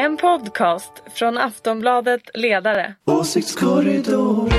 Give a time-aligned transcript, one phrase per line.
[0.00, 2.94] En podcast från Aftonbladet Ledare.
[3.04, 4.50] Åsiktskorridor.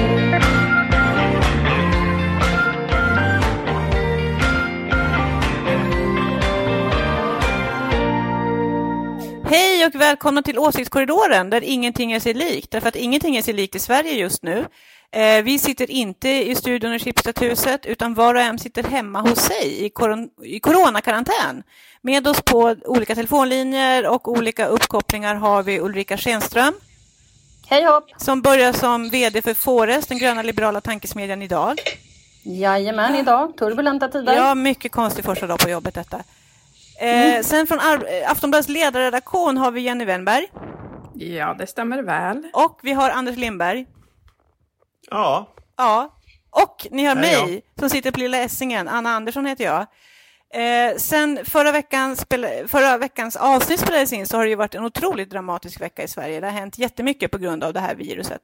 [9.43, 12.71] Hej och välkomna till Åsiktskorridoren där ingenting är sig likt.
[12.71, 14.65] Därför att ingenting är sig likt i Sverige just nu.
[15.13, 19.39] Eh, vi sitter inte i studion i Schibstedhuset utan var och en sitter hemma hos
[19.39, 21.63] sig i, koron i coronakarantän.
[22.01, 26.73] Med oss på olika telefonlinjer och olika uppkopplingar har vi Ulrika Schenström.
[27.67, 28.09] Hej hopp!
[28.17, 31.79] Som börjar som VD för Fores, den gröna liberala tankesmedjan idag.
[32.43, 33.57] Jajamän, idag.
[33.57, 34.35] Turbulenta tider.
[34.35, 36.17] Ja, mycket konstig första dag på jobbet detta.
[36.99, 37.43] Eh, mm.
[37.43, 37.79] Sen från
[38.27, 40.47] Aftonbladets ledarredaktion har vi Jenny Wennberg.
[41.13, 42.43] Ja, det stämmer väl.
[42.53, 43.85] Och vi har Anders Lindberg.
[45.09, 45.47] Ja.
[45.77, 46.17] Ja.
[46.49, 48.87] Och ni har mig som sitter på Lilla Essingen.
[48.87, 49.87] Anna Andersson heter jag.
[50.53, 52.15] Eh, sen förra, veckan
[52.67, 56.07] förra veckans avsnitt spelades in så har det ju varit en otroligt dramatisk vecka i
[56.07, 56.39] Sverige.
[56.39, 58.41] Det har hänt jättemycket på grund av det här viruset.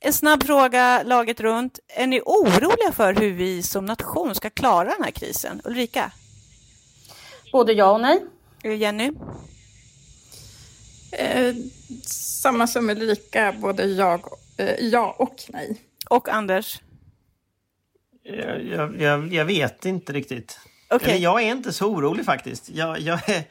[0.00, 1.78] En snabb fråga, laget runt.
[1.88, 5.60] Är ni oroliga för hur vi som nation ska klara den här krisen?
[5.64, 6.10] Ulrika?
[7.52, 8.22] Både ja och nej.
[8.64, 9.12] Eh, Jenny?
[11.12, 11.54] Eh,
[12.42, 14.20] samma som Ulrika, både jag,
[14.56, 15.80] eh, ja och nej.
[16.10, 16.80] Och Anders?
[18.22, 20.60] Jag, jag, jag, jag vet inte riktigt.
[20.94, 21.10] Okay.
[21.10, 22.70] Eller jag är inte så orolig faktiskt.
[22.70, 23.42] Jag, jag, är,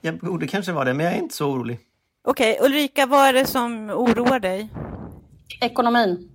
[0.00, 1.78] jag borde kanske vara det, men jag är inte så orolig.
[2.24, 2.66] Okej, okay.
[2.66, 4.68] Ulrika, vad är det som oroar dig?
[5.60, 6.30] Ekonomin.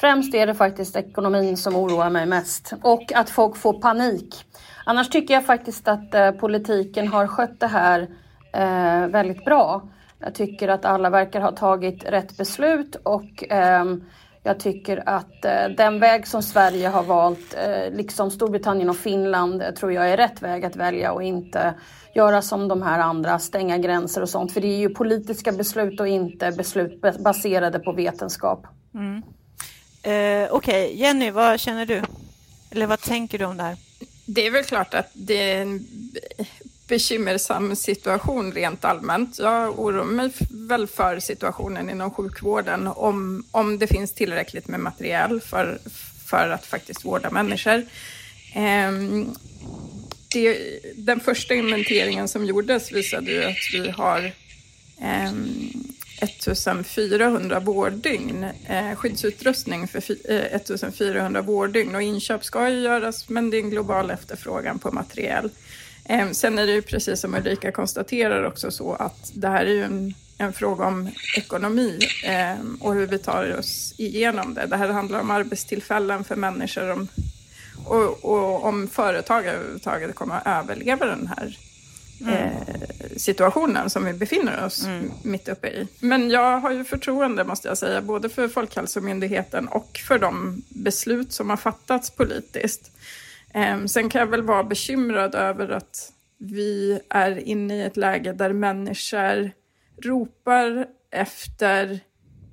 [0.00, 4.44] Främst är det faktiskt ekonomin som oroar mig mest och att folk får panik.
[4.84, 8.00] Annars tycker jag faktiskt att eh, politiken har skött det här
[8.52, 9.88] eh, väldigt bra.
[10.18, 13.84] Jag tycker att alla verkar ha tagit rätt beslut och eh,
[14.42, 19.62] jag tycker att eh, den väg som Sverige har valt, eh, liksom Storbritannien och Finland,
[19.62, 21.74] eh, tror jag är rätt väg att välja och inte
[22.14, 24.52] göra som de här andra, stänga gränser och sånt.
[24.52, 28.66] För det är ju politiska beslut och inte beslut baserade på vetenskap.
[28.94, 29.22] Mm.
[30.02, 30.96] Eh, Okej, okay.
[30.96, 32.02] Jenny, vad känner du?
[32.70, 33.76] Eller vad tänker du om det här?
[34.26, 35.86] Det är väl klart att det är en
[36.90, 39.38] bekymmersam situation rent allmänt.
[39.38, 45.40] Jag oroar mig väl för situationen inom sjukvården om, om det finns tillräckligt med material
[45.40, 45.78] för,
[46.26, 47.86] för att faktiskt vårda människor.
[48.54, 49.34] Ehm,
[50.32, 50.58] det,
[50.96, 54.32] den första inventeringen som gjordes visade ju att vi har
[55.00, 55.72] ehm,
[56.20, 63.56] 1400 vårddygn, eh, skyddsutrustning för 1400 eh, vårddygn och inköp ska ju göras men det
[63.56, 65.50] är en global efterfrågan på material.
[66.10, 69.74] Eh, sen är det ju precis som Ulrika konstaterar också så att det här är
[69.74, 74.66] ju en, en fråga om ekonomi eh, och hur vi tar oss igenom det.
[74.66, 77.08] Det här handlar om arbetstillfällen för människor om,
[77.84, 81.58] och, och om företag överhuvudtaget kommer att överleva den här
[82.20, 82.34] mm.
[82.34, 82.50] eh,
[83.16, 85.10] situationen som vi befinner oss mm.
[85.22, 85.88] mitt uppe i.
[86.00, 91.32] Men jag har ju förtroende, måste jag säga, både för Folkhälsomyndigheten och för de beslut
[91.32, 92.90] som har fattats politiskt.
[93.54, 98.32] Ehm, sen kan jag väl vara bekymrad över att vi är inne i ett läge
[98.32, 99.50] där människor
[100.02, 102.00] ropar efter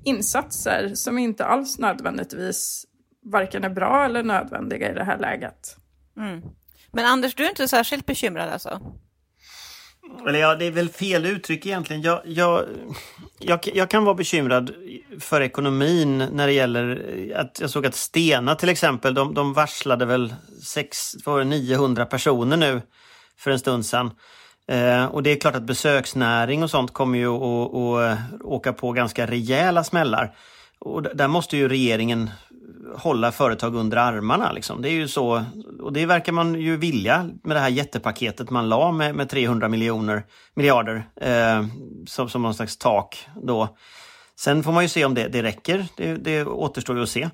[0.04, 2.86] insatser som inte alls nödvändigtvis
[3.24, 5.78] varken är bra eller nödvändiga i det här läget.
[6.18, 6.42] Mm.
[6.92, 8.82] Men Anders, du är inte särskilt bekymrad alltså?
[10.28, 12.02] Eller ja, det är väl fel uttryck egentligen.
[12.02, 12.66] Jag, jag,
[13.40, 14.72] jag, jag, kan vara bekymrad
[15.20, 19.54] för ekonomin när det gäller eh, att jag såg att Stena till exempel, de, de
[19.54, 21.14] varslade väl 6,
[21.46, 22.82] 900 personer nu
[23.38, 24.12] för en stund sedan.
[24.68, 28.74] Eh, och det är klart att besöksnäring och sånt kommer ju att, att eh, åka
[28.74, 30.36] på ganska rejäla smällar.
[30.80, 32.30] Och där måste ju regeringen
[32.96, 34.52] hålla företag under armarna.
[34.52, 34.82] Liksom.
[34.82, 35.44] Det är ju så,
[35.80, 39.68] och det verkar man ju vilja med det här jättepaketet man la med, med 300
[39.70, 41.66] miljoner, miljarder eh,
[42.08, 43.28] som, som någon slags tak.
[43.44, 43.78] Då.
[44.40, 47.30] Sen får man ju se om det, det räcker, det, det återstår ju att se.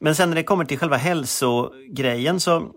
[0.00, 2.70] Men sen när det kommer till själva hälsogrejen så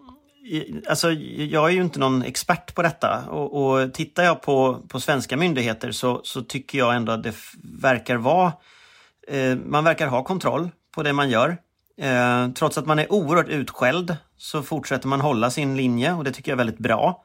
[0.89, 4.99] Alltså, jag är ju inte någon expert på detta och, och tittar jag på, på
[4.99, 7.35] svenska myndigheter så, så tycker jag ändå att det
[7.81, 8.53] verkar vara
[9.27, 11.57] eh, man verkar ha kontroll på det man gör.
[12.01, 16.31] Eh, trots att man är oerhört utskälld så fortsätter man hålla sin linje och det
[16.31, 17.23] tycker jag är väldigt bra.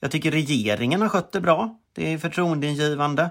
[0.00, 1.78] Jag tycker regeringen har skött det bra.
[1.94, 3.30] Det är förtroendeingivande.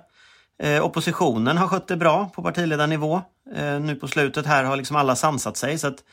[0.63, 3.21] Eh, oppositionen har skött det bra på partiledarnivå.
[3.55, 5.77] Eh, nu på slutet här har liksom alla sansat sig.
[5.77, 6.03] Så att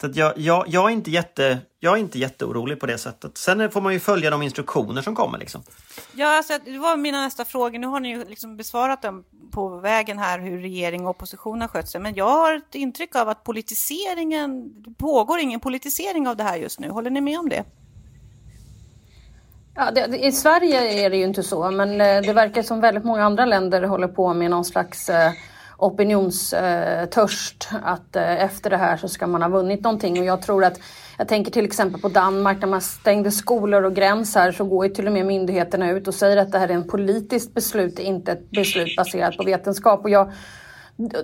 [0.00, 3.38] så att jag, jag, jag, är inte jätte, jag är inte jätteorolig på det sättet.
[3.38, 5.38] Sen får man ju följa de instruktioner som kommer.
[5.38, 5.62] Liksom.
[6.12, 7.78] Ja, alltså, det var mina nästa frågor.
[7.78, 11.68] Nu har ni ju liksom besvarat dem på vägen här, hur regering och opposition har
[11.68, 12.00] skött sig.
[12.00, 16.56] Men jag har ett intryck av att politiseringen, det pågår ingen politisering av det här
[16.56, 16.90] just nu.
[16.90, 17.64] Håller ni med om det?
[19.74, 23.04] Ja, det, I Sverige är det ju inte så, men eh, det verkar som väldigt
[23.04, 25.32] många andra länder håller på med någon slags eh,
[25.80, 27.68] opinionstörst.
[27.82, 30.20] Att eh, efter det här så ska man ha vunnit någonting.
[30.20, 30.80] Och jag tror att,
[31.18, 34.94] jag tänker till exempel på Danmark, när man stängde skolor och gränser så går ju
[34.94, 38.32] till och med myndigheterna ut och säger att det här är en politiskt beslut, inte
[38.32, 40.00] ett beslut baserat på vetenskap.
[40.02, 40.32] Och jag,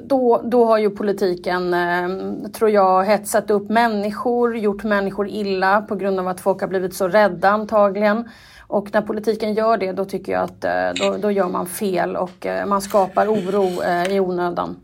[0.08, 2.08] då, då har ju politiken, eh,
[2.50, 6.94] tror jag, hetsat upp människor, gjort människor illa på grund av att folk har blivit
[6.94, 8.28] så rädda antagligen.
[8.68, 12.16] Och när politiken gör det, då tycker jag att eh, då, då gör man fel
[12.16, 14.76] och eh, man skapar oro eh, i onödan.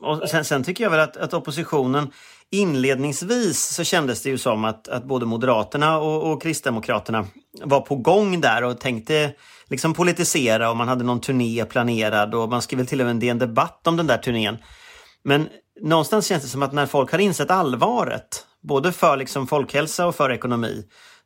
[0.00, 2.10] Och sen, sen tycker jag väl att, att, oppositionen
[2.50, 7.26] inledningsvis så kändes det ju som att, att både Moderaterna och, och Kristdemokraterna
[7.64, 9.32] var på gång där och tänkte
[9.66, 13.24] liksom politisera och man hade någon turné planerad och man skrev väl till och med
[13.24, 14.58] en debatt om den där turnén.
[15.24, 15.48] Men
[15.80, 20.14] någonstans känns det som att när folk har insett allvaret, både för liksom folkhälsa och
[20.14, 20.84] för ekonomi,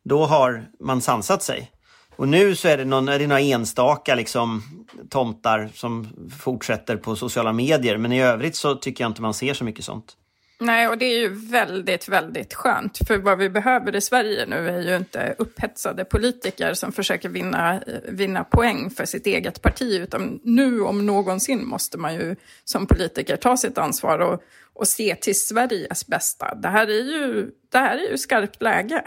[0.09, 1.71] då har man sansat sig.
[2.17, 4.63] Och nu så är det, någon, är det några enstaka liksom,
[5.11, 6.09] tomtar som
[6.41, 9.85] fortsätter på sociala medier, men i övrigt så tycker jag inte man ser så mycket
[9.85, 10.17] sånt.
[10.59, 12.99] Nej, och det är ju väldigt, väldigt skönt.
[13.07, 17.83] För vad vi behöver i Sverige nu är ju inte upphetsade politiker som försöker vinna,
[18.09, 23.37] vinna poäng för sitt eget parti, utan nu om någonsin måste man ju som politiker
[23.37, 24.43] ta sitt ansvar och,
[24.75, 26.55] och se till Sveriges bästa.
[26.55, 29.03] Det här är ju, det här är ju skarpt läge.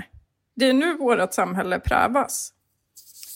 [0.60, 2.54] Det är nu vårt samhälle prövas.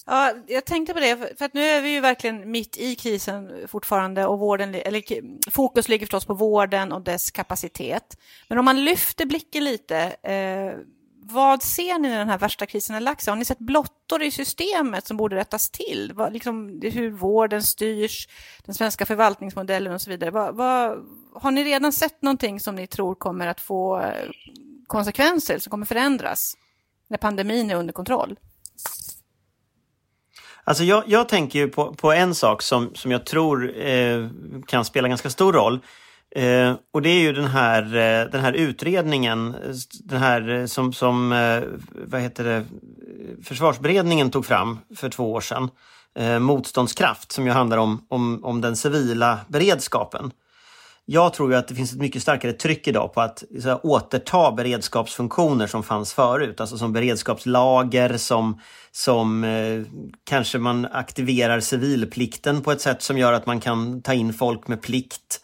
[0.05, 3.67] Ja, jag tänkte på det, för att nu är vi ju verkligen mitt i krisen
[3.67, 5.03] fortfarande och vården, eller
[5.51, 8.17] fokus ligger förstås på vården och dess kapacitet.
[8.47, 10.79] Men om man lyfter blicken lite, eh,
[11.25, 13.31] vad ser ni när den här värsta krisen har lagt sig?
[13.31, 16.11] Har ni sett blottor i systemet som borde rättas till?
[16.15, 18.27] Vad, liksom, hur vården styrs,
[18.65, 20.31] den svenska förvaltningsmodellen och så vidare.
[20.31, 24.29] Vad, vad, har ni redan sett någonting som ni tror kommer att få eh,
[24.87, 26.57] konsekvenser, som kommer förändras
[27.13, 28.36] när pandemin är under kontroll?
[30.63, 34.30] Alltså jag, jag tänker ju på, på en sak som, som jag tror eh,
[34.68, 35.80] kan spela ganska stor roll.
[36.36, 39.56] Eh, och det är ju den här, eh, den här utredningen,
[40.04, 42.65] den här eh, som, som eh, vad heter det,
[43.44, 45.69] försvarsberedningen tog fram för två år sedan.
[46.15, 50.31] Eh, motståndskraft som ju handlar om, om, om den civila beredskapen.
[51.05, 54.51] Jag tror ju att det finns ett mycket starkare tryck idag på att här, återta
[54.51, 56.61] beredskapsfunktioner som fanns förut.
[56.61, 58.61] Alltså som beredskapslager, som,
[58.91, 59.81] som eh,
[60.23, 64.67] kanske man aktiverar civilplikten på ett sätt som gör att man kan ta in folk
[64.67, 65.39] med plikt.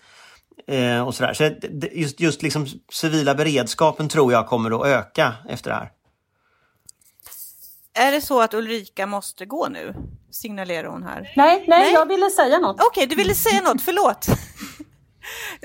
[0.68, 1.34] Eh, och sådär.
[1.34, 1.52] Så
[1.92, 5.92] just, just liksom civila beredskapen tror jag kommer att öka efter det här.
[7.94, 9.96] Är det så att Ulrika måste gå nu?
[10.32, 11.22] Signalerar hon här.
[11.22, 11.94] Nej, nej, nej.
[11.94, 12.76] jag ville säga något.
[12.76, 14.28] Okej, okay, du ville säga något, förlåt.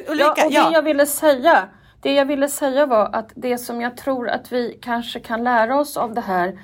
[0.09, 0.71] Ulrika, ja, och det ja.
[0.73, 1.69] jag ville säga,
[2.01, 5.81] det jag ville säga var att det som jag tror att vi kanske kan lära
[5.81, 6.59] oss av det här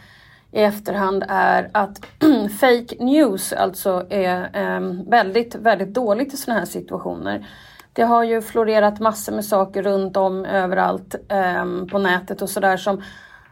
[0.52, 2.06] i efterhand är att
[2.60, 7.46] fake news alltså är eh, väldigt, väldigt dåligt i sådana här situationer.
[7.92, 12.76] Det har ju florerat massor med saker runt om överallt eh, på nätet och sådär
[12.76, 13.02] som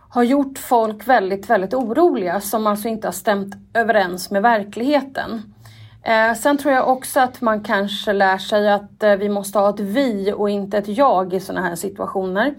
[0.09, 5.55] har gjort folk väldigt, väldigt oroliga som alltså inte har stämt överens med verkligheten.
[6.09, 9.71] Eh, sen tror jag också att man kanske lär sig att eh, vi måste ha
[9.71, 12.55] ett vi och inte ett jag i sådana här situationer.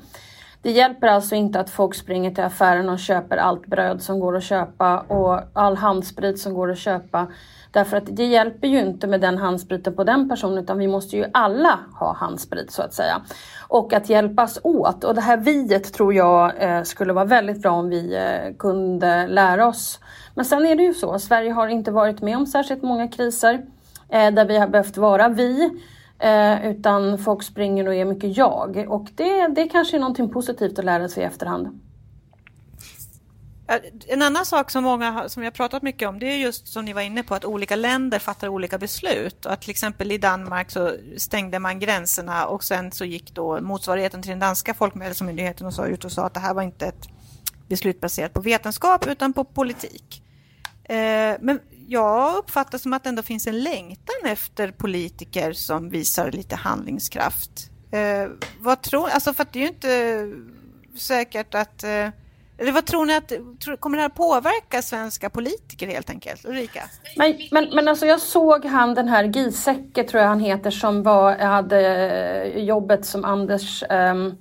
[0.61, 4.37] Det hjälper alltså inte att folk springer till affären och köper allt bröd som går
[4.37, 7.27] att köpa och all handsprit som går att köpa.
[7.71, 11.17] Därför att det hjälper ju inte med den handspriten på den personen utan vi måste
[11.17, 13.21] ju alla ha handsprit så att säga.
[13.67, 15.03] Och att hjälpas åt.
[15.03, 19.27] Och det här viet tror jag eh, skulle vara väldigt bra om vi eh, kunde
[19.27, 19.99] lära oss.
[20.35, 23.61] Men sen är det ju så, Sverige har inte varit med om särskilt många kriser
[24.09, 25.69] eh, där vi har behövt vara vi.
[26.19, 28.85] Eh, utan folk springer och är mycket jag.
[28.89, 31.88] Och det, det kanske är någonting positivt att lära sig i efterhand.
[34.07, 36.85] En annan sak som många som vi har pratat mycket om det är just som
[36.85, 39.45] ni var inne på att olika länder fattar olika beslut.
[39.45, 44.21] Att till exempel i Danmark så stängde man gränserna och sen så gick då motsvarigheten
[44.21, 47.07] till den danska folkhälsomyndigheten och sa ut och sa att det här var inte ett
[47.67, 50.23] beslut baserat på vetenskap utan på politik.
[50.83, 56.31] Eh, men jag uppfattar som att det ändå finns en längtan efter politiker som visar
[56.31, 57.71] lite handlingskraft.
[57.91, 60.33] Eh, vad tror, alltså för att det är ju inte
[60.97, 62.07] säkert att eh,
[62.59, 63.31] eller vad tror ni att,
[63.79, 66.45] kommer det här påverka svenska politiker helt enkelt?
[66.45, 66.83] Ulrika?
[67.15, 71.03] Men, men, men alltså jag såg han den här Giesecke tror jag han heter som
[71.03, 74.37] var, hade eh, jobbet som Anders um,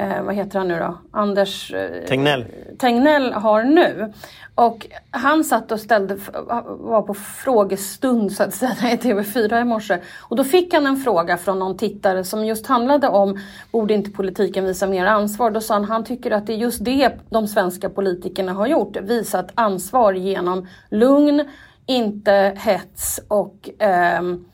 [0.00, 2.44] eh, vad heter han nu då, Anders eh, Tegnell.
[2.78, 4.12] Tegnell har nu.
[4.54, 6.18] Och han satt och ställde,
[6.66, 9.98] var på frågestund så att säga i TV4 i morse.
[10.18, 13.38] Och då fick han en fråga från någon tittare som just handlade om,
[13.70, 15.50] borde inte politiken visa mer ansvar?
[15.50, 18.96] Då sa han, han tycker att det är just det de svenska politikerna har gjort,
[18.96, 21.44] visat ansvar genom lugn,
[21.86, 24.44] inte hets och ehm,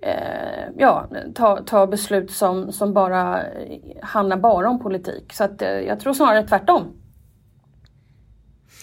[0.00, 3.42] eh, ja, ta, ta beslut som, som bara
[4.02, 5.32] handlar bara om politik.
[5.32, 6.84] Så att, eh, jag tror snarare tvärtom.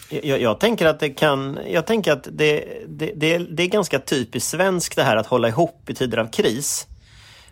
[0.10, 4.00] Jag, jag, tänker att det kan, jag tänker att det, det, det, det, är ganska
[4.00, 6.88] typiskt svenskt det här att hålla ihop i tider av kris.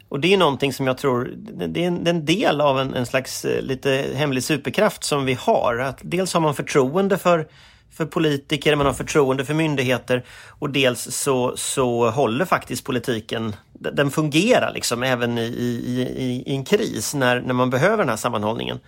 [0.10, 1.34] Och det är någonting som jag tror,
[1.68, 5.04] det är en, det är en del av en, en, slags eh, lite hemlig superkraft
[5.04, 5.78] som vi har.
[5.78, 7.48] Att dels har man förtroende för,
[7.94, 14.12] för politiker, man har förtroende för myndigheter och dels så, så håller faktiskt politiken, den
[14.12, 18.16] fungerar liksom även i, i, i, i en kris när, när man behöver den här
[18.16, 18.80] sammanhållningen.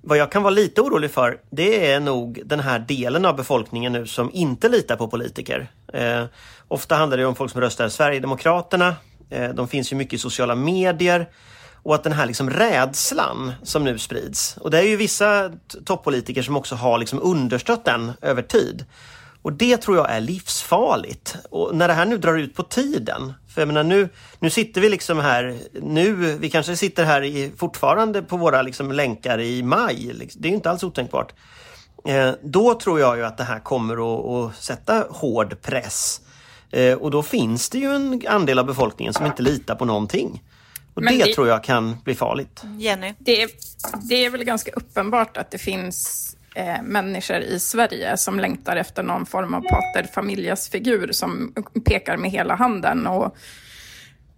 [0.00, 3.92] Vad jag kan vara lite orolig för, det är nog den här delen av befolkningen
[3.92, 5.70] nu som inte litar på politiker.
[5.92, 6.24] Eh,
[6.68, 8.94] ofta handlar det om folk som röstar Sverigedemokraterna.
[9.30, 11.28] Eh, de finns ju mycket i sociala medier.
[11.86, 15.50] Och att den här liksom rädslan som nu sprids, och det är ju vissa
[15.84, 18.84] toppolitiker som också har liksom understött den över tid.
[19.42, 21.36] Och det tror jag är livsfarligt.
[21.50, 24.80] Och när det här nu drar ut på tiden, för jag menar nu, nu sitter
[24.80, 29.62] vi liksom här, nu, vi kanske sitter här i, fortfarande på våra liksom länkar i
[29.62, 30.42] maj, liksom.
[30.42, 31.32] det är ju inte alls otänkbart.
[32.08, 36.20] Eh, då tror jag ju att det här kommer att, att sätta hård press.
[36.70, 40.42] Eh, och då finns det ju en andel av befolkningen som inte litar på någonting.
[40.96, 42.62] Och det, det, tror jag kan bli farligt.
[42.78, 43.14] Jenny?
[43.18, 43.50] Det är,
[44.08, 49.02] det är väl ganska uppenbart att det finns eh, människor i Sverige som längtar efter
[49.02, 53.36] någon form av pater familias-figur som pekar med hela handen och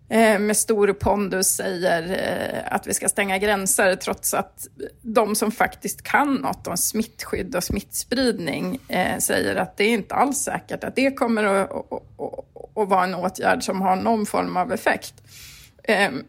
[0.08, 4.66] eh, med stor pondus säger eh, att vi ska stänga gränser trots att
[5.02, 10.14] de som faktiskt kan något om smittskydd och smittspridning eh, säger att det är inte
[10.14, 14.26] alls säkert att det kommer att, att, att, att vara en åtgärd som har någon
[14.26, 15.14] form av effekt.
[15.88, 16.24] Ehm,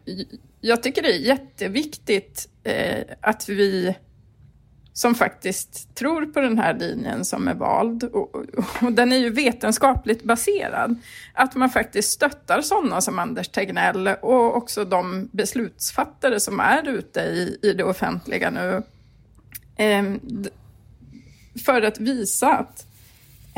[0.60, 3.94] jag tycker det är jätteviktigt eh, att vi
[4.92, 8.04] som faktiskt tror på den här linjen som är vald.
[8.04, 10.96] Och, och, den är ju vetenskapligt baserad.
[11.34, 17.20] Att man faktiskt stöttar sådana som Anders Tegnell och också de beslutsfattare som är ute
[17.20, 18.82] i, i det offentliga nu.
[19.76, 20.04] Eh,
[21.64, 22.86] för att visa att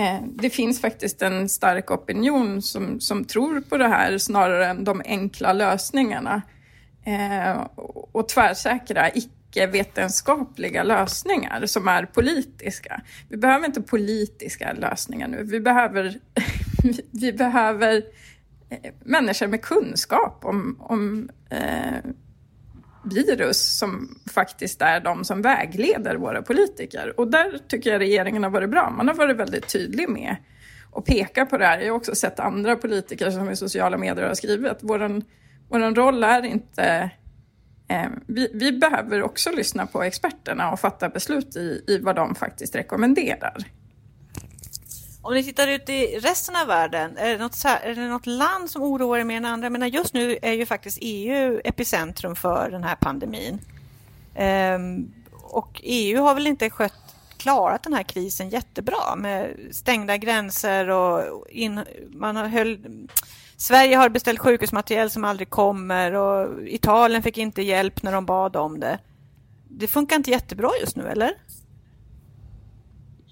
[0.03, 4.85] Eh, det finns faktiskt en stark opinion som, som tror på det här snarare än
[4.85, 6.43] de enkla lösningarna.
[7.05, 7.67] Eh,
[8.13, 13.03] och tvärsäkra, icke-vetenskapliga lösningar som är politiska.
[13.29, 15.43] Vi behöver inte politiska lösningar nu.
[15.43, 16.19] Vi behöver,
[17.11, 18.03] vi behöver
[18.71, 22.11] eh, människor med kunskap om, om eh,
[23.05, 27.21] virus som faktiskt är de som vägleder våra politiker.
[27.21, 28.91] Och där tycker jag regeringen har varit bra.
[28.91, 30.37] Man har varit väldigt tydlig med
[30.93, 31.81] att peka på det här.
[31.81, 35.23] Jag har också sett andra politiker som i sociala medier har skrivit att vår
[35.69, 37.11] våran roll är inte
[37.93, 42.35] Eh, vi, vi, behöver också lyssna på experterna och fatta beslut i, i vad de
[42.35, 43.65] faktiskt rekommenderar.
[45.25, 48.71] Om ni tittar ut i resten av världen, är det något, är det något land
[48.71, 49.65] som oroar er mer än andra?
[49.65, 53.61] Jag menar, just nu är ju faktiskt EU epicentrum för den här pandemin.
[54.35, 55.13] Ehm,
[55.43, 61.49] och EU har väl inte skött, klarat den här krisen jättebra med stängda gränser och
[61.49, 62.79] in, man har höll,
[63.57, 68.57] Sverige har beställt sjukhusmateriel som aldrig kommer och Italien fick inte hjälp när de bad
[68.57, 68.99] om det.
[69.69, 71.35] Det funkar inte jättebra just nu, eller?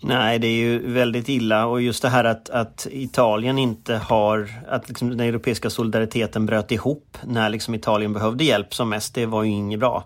[0.02, 4.48] Nej, det är ju väldigt illa och just det här att, att Italien inte har,
[4.68, 9.26] att liksom den europeiska solidariteten bröt ihop när liksom Italien behövde hjälp som mest, det
[9.26, 10.04] var ju inget bra.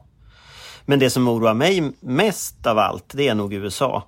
[0.86, 4.02] Men det som oroar mig mest av allt, det är nog USA.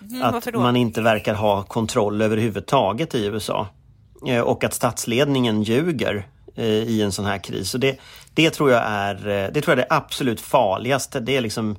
[0.00, 3.68] Mm, att man inte verkar ha kontroll överhuvudtaget i USA.
[4.26, 7.70] Eh, och att statsledningen ljuger eh, i en sån här kris.
[7.70, 7.98] Så det,
[8.34, 11.20] det, tror jag är, eh, det tror jag är det absolut farligaste.
[11.20, 11.76] Det är liksom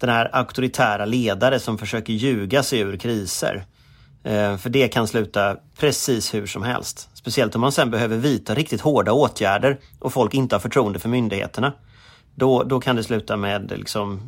[0.00, 3.64] den här auktoritära ledare som försöker ljuga sig ur kriser.
[4.24, 7.08] Eh, för det kan sluta precis hur som helst.
[7.14, 11.08] Speciellt om man sen behöver vidta riktigt hårda åtgärder och folk inte har förtroende för
[11.08, 11.72] myndigheterna.
[12.34, 14.20] Då, då kan det sluta med liksom,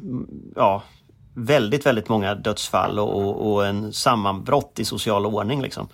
[0.57, 0.83] ja,
[1.35, 5.63] väldigt, väldigt många dödsfall och, och, och en sammanbrott i social ordning.
[5.63, 5.89] Liksom.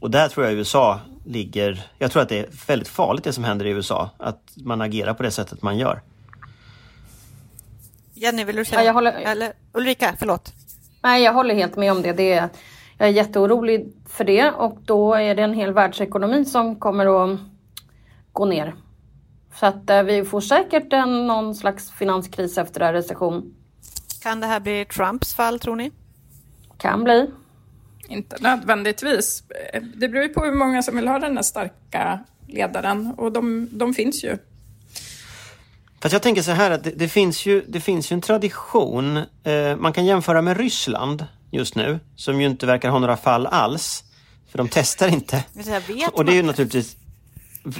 [0.00, 1.86] Och där tror jag USA ligger...
[1.98, 4.10] Jag tror att det är väldigt farligt det som händer i USA.
[4.18, 6.02] Att man agerar på det sättet man gör.
[8.24, 8.80] Jenny, vill du säga?
[8.80, 9.12] Ja, jag håller...
[9.12, 10.52] Eller Ulrika, förlåt.
[11.02, 12.12] Nej, jag håller helt med om det.
[12.12, 12.48] det är...
[12.98, 17.40] Jag är jätteorolig för det och då är det en hel världsekonomi som kommer att
[18.32, 18.74] gå ner.
[19.54, 23.54] Så att eh, vi får säkert en, någon slags finanskris efter det här recession.
[24.22, 25.92] Kan det här bli Trumps fall tror ni?
[26.78, 27.30] Kan bli.
[28.08, 29.42] Inte nödvändigtvis.
[29.94, 33.68] Det beror ju på hur många som vill ha den här starka ledaren och de,
[33.72, 34.38] de finns ju.
[36.04, 39.16] Fast jag tänker så här att det, det, finns, ju, det finns ju en tradition.
[39.16, 43.46] Eh, man kan jämföra med Ryssland just nu, som ju inte verkar ha några fall
[43.46, 44.04] alls.
[44.50, 45.44] För de testar inte.
[46.12, 46.96] Och det är ju naturligtvis...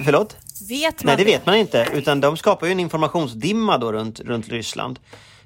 [0.05, 0.37] Förlåt?
[0.69, 1.87] Vet man Nej, det vet man inte.
[1.93, 4.99] Utan de skapar ju en informationsdimma då runt, runt Ryssland.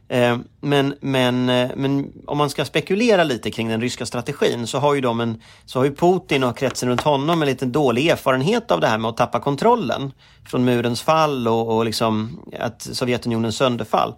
[0.10, 4.80] Eh, men, men, eh, men om man ska spekulera lite kring den ryska strategin så
[4.80, 8.08] har ju, de en, så har ju Putin och kretsen runt honom en lite dålig
[8.08, 10.12] erfarenhet av det här med att tappa kontrollen
[10.46, 14.14] från murens fall och, och liksom att Sovjetunionens sönderfall.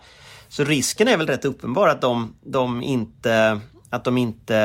[0.49, 4.57] Så risken är väl rätt uppenbar att de, de inte, att de inte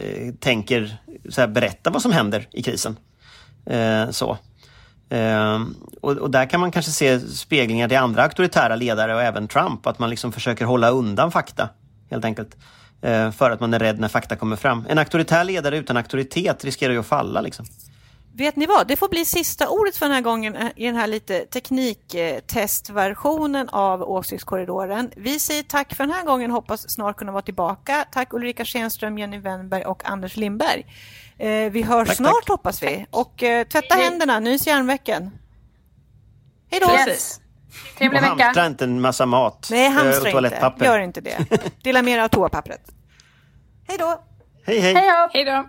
[0.00, 0.96] eh, tänker
[1.28, 2.96] så berätta vad som händer i krisen.
[3.66, 4.38] Eh, så.
[5.10, 9.48] Ehm, och, och, där kan man kanske se speglingar till andra auktoritära ledare och även
[9.48, 11.68] Trump, att man liksom försöker hålla undan fakta
[12.10, 12.56] helt enkelt.
[13.06, 14.86] Uh, för att man är rädd när fakta kommer fram.
[14.88, 17.40] En auktoritär ledare utan auktoritet riskerar ju att falla.
[17.40, 17.66] Liksom.
[18.36, 20.96] Vet ni vad, det får bli sista ordet för den här gången eh, i den
[20.96, 25.10] här lite tekniktestversionen av Åsiktskorridoren.
[25.16, 28.04] Vi säger tack för den här gången, hoppas snart kunna vara tillbaka.
[28.12, 30.86] Tack Ulrika Schenström, Jenny Wennberg och Anders Lindberg.
[31.38, 32.48] Eh, vi hörs tack, snart tack.
[32.48, 33.06] hoppas vi.
[33.10, 35.30] Och eh, tvätta händerna, nys järnvecken.
[36.70, 36.90] Hej då!
[36.92, 37.40] Yes.
[37.98, 38.44] Trevlig vecka.
[38.44, 39.68] hamstra inte en massa mat.
[39.70, 40.30] Nej, eh, hamstra och inte.
[40.30, 40.84] toalettpapper.
[40.84, 41.38] Gör inte det.
[41.82, 42.82] Dela med er av toapappret.
[43.88, 44.22] Hej då!
[44.66, 44.94] Hej hej!
[45.32, 45.64] Hej då!